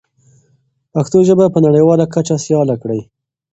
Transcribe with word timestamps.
پښتو 0.93 1.17
ژبه 1.27 1.45
په 1.53 1.59
نړیواله 1.65 2.05
کچه 2.13 2.35
سیاله 2.45 2.75
کړئ. 2.81 3.01